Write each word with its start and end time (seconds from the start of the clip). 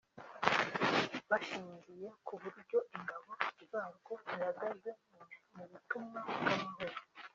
bashingiye 1.29 2.07
ku 2.25 2.33
buryo 2.41 2.77
ingabo 2.95 3.31
zarwo 3.71 4.13
zihagaze 4.27 4.89
mu 5.55 5.63
butumwa 5.71 6.19
bw’amahoro 6.27 6.97